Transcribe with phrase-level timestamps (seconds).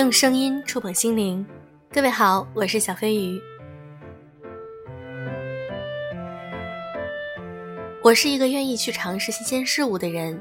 [0.00, 1.44] 用声音触碰心灵，
[1.92, 3.38] 各位好，我是小飞鱼。
[8.02, 10.40] 我是一个愿意去尝试新鲜事物的人。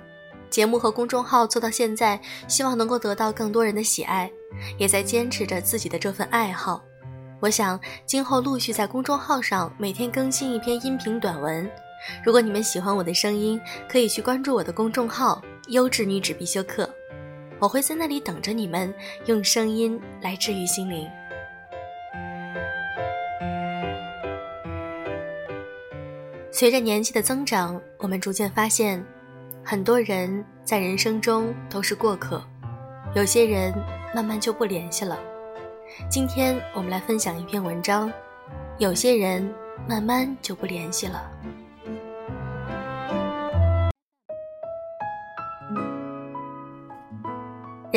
[0.49, 2.17] 节目和公众号做到现在，
[2.47, 4.31] 希望能够得到更多人的喜爱，
[4.77, 6.81] 也在坚持着自己的这份爱好。
[7.41, 11.69] 我想今后陆续在公众号上每天更新一篇音频短文。
[12.23, 16.89] 如果你们喜欢我的声音，可以去关注我的公众号“优质女子必修课”。
[17.59, 18.93] 我会在那里等着你们，
[19.25, 21.09] 用声音来治愈心灵。
[26.51, 29.03] 随着年纪的增长，我们逐渐发现，
[29.63, 32.41] 很多人在人生中都是过客，
[33.13, 33.73] 有些人
[34.15, 35.19] 慢慢就不联系了。
[36.09, 38.11] 今天我们来分享一篇文章，
[38.77, 39.53] 有些人
[39.87, 41.29] 慢慢就不联系了。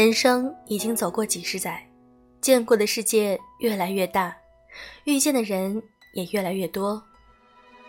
[0.02, 1.80] 人生已经走过几十载，
[2.40, 4.37] 见过的世界越来越大，
[5.04, 5.80] 遇见的人
[6.13, 7.01] 也越来越多，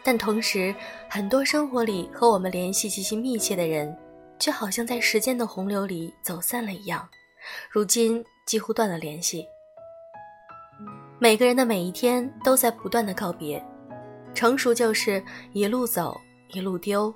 [0.03, 0.75] 但同时，
[1.09, 3.97] 很多生活里和我们联系极其密切的人，
[4.37, 7.09] 却好像在时间的洪流里走散了一样，
[7.67, 9.43] 如今几乎断了联系。
[11.17, 13.59] 每个人的每一天都在不断的告别，
[14.35, 16.15] 成熟就是一路走，
[16.49, 17.11] 一路丢，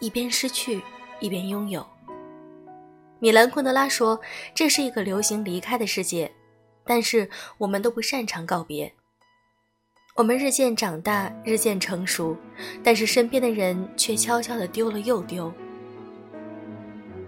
[0.00, 0.82] 一边失去，
[1.20, 1.86] 一边拥有。
[3.24, 4.20] 米兰昆德拉说
[4.54, 6.30] ：“这是一个流行离开的世界，
[6.84, 8.92] 但是我们都不擅长告别。
[10.14, 12.36] 我们日渐长大，日渐成熟，
[12.82, 15.50] 但是身边的人却悄悄地丢了又丢。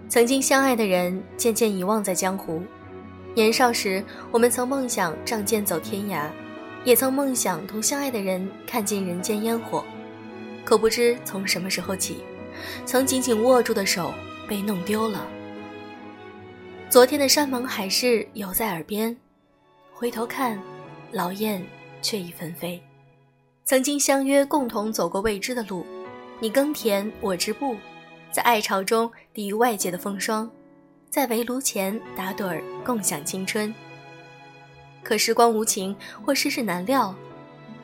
[0.07, 2.61] 曾经相爱的人渐渐遗忘在江湖。
[3.33, 6.29] 年少时，我们曾梦想仗剑走天涯，
[6.83, 9.83] 也曾梦想同相爱的人看尽人间烟火。
[10.63, 12.23] 可不知从什么时候起，
[12.85, 14.13] 曾紧紧握住的手
[14.47, 15.27] 被弄丢了。”
[16.97, 19.15] 昨天的山盟海誓犹在耳边，
[19.93, 20.59] 回头看，
[21.11, 21.63] 老燕
[22.01, 22.81] 却已纷飞。
[23.65, 25.85] 曾经相约共同走过未知的路，
[26.39, 27.77] 你耕田我织布，
[28.31, 30.49] 在爱巢中抵御外界的风霜，
[31.07, 33.71] 在围炉前打盹儿共享青春。
[35.03, 37.13] 可时光无情或世事难料，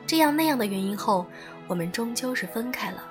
[0.08, 1.24] 这样那样的原因后，
[1.68, 3.04] 我们终究是分开了。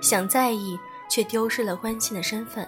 [0.00, 0.78] 想在意，
[1.10, 2.64] 却丢失了关心的身份。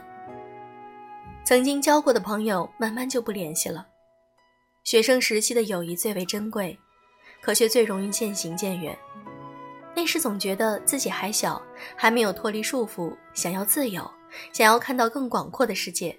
[1.45, 3.87] 曾经交过的朋友，慢慢就不联系了。
[4.85, 6.79] 学生时期的友谊最为珍贵，
[7.41, 8.97] 可却最容易渐行渐远。
[9.95, 11.61] 那时总觉得自己还小，
[11.97, 14.09] 还没有脱离束缚，想要自由，
[14.53, 16.17] 想要看到更广阔的世界。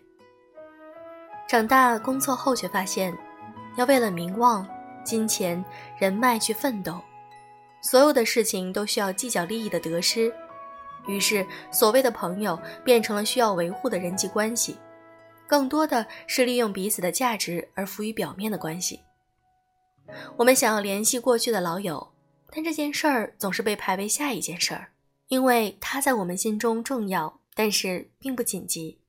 [1.47, 3.17] 长大工作后，却发现，
[3.77, 4.67] 要为了名望、
[5.03, 5.63] 金钱、
[5.97, 7.01] 人脉去奋斗，
[7.81, 10.33] 所有的事情都需要计较利益的得失。
[11.07, 14.77] 于是，所谓的朋友变成了需要维护的人际关系。
[15.53, 19.01] 更多的是利用彼此的价值而浮于表面的关系。
[20.35, 22.11] 我们想要联系过去的老友，
[22.49, 24.93] 但这件事儿总是被排为下一件事儿，
[25.27, 28.99] 因为它在我们心中重要，但是并不紧急。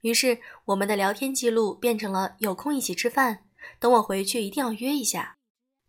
[0.00, 3.44] 于是，我们的聊天记录变成了有空一起吃饭，
[3.78, 5.36] 等我回去一定要约一下，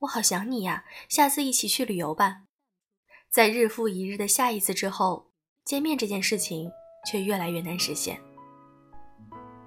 [0.01, 2.43] 我好想你呀，下次一起去旅游吧。
[3.31, 5.31] 在日复一日的下一次之后，
[5.65, 6.69] 见面这件事情
[7.09, 8.21] 却越来越难实现。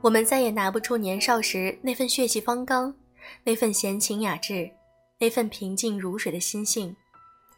[0.03, 2.93] 我们再也拿不出年少时那份血气方刚，
[3.45, 4.69] 那份闲情雅致，
[5.21, 6.95] 那份平静如水的心性，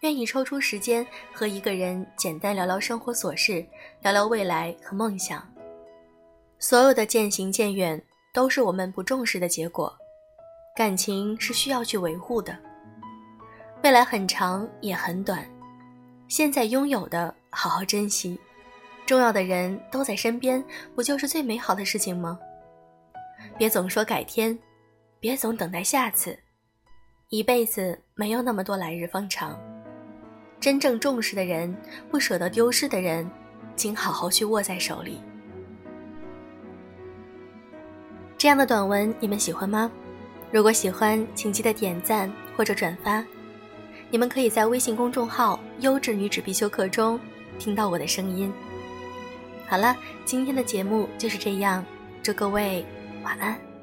[0.00, 3.66] 愿意抽出时间和一个人简单聊聊生活琐事，
[4.02, 5.42] 聊聊未来和梦想。
[6.58, 8.02] 所有的渐行渐远，
[8.34, 9.90] 都是我们不重视的结果。
[10.76, 12.54] 感情是需要去维护的，
[13.82, 15.48] 未来很长也很短，
[16.28, 18.38] 现在拥有的好好珍惜。
[19.06, 22.38] 重要的人都在身边，不就是最美好的事情吗？
[23.58, 24.58] 别总说改天，
[25.20, 26.38] 别总等待下次，
[27.28, 29.58] 一辈子没有那么多来日方长。
[30.58, 31.76] 真正重视的人，
[32.10, 33.30] 不舍得丢失的人，
[33.76, 35.20] 请好好去握在手里。
[38.38, 39.90] 这样的短文你们喜欢吗？
[40.50, 43.22] 如果喜欢，请记得点赞或者转发。
[44.10, 47.20] 你们可以在微信公众号“优质女子必修课”中
[47.58, 48.52] 听到我的声音。
[49.66, 51.84] 好了，今天的节目就是这样，
[52.22, 52.84] 祝各位
[53.22, 53.73] 晚安。